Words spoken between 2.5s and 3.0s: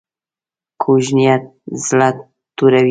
توروي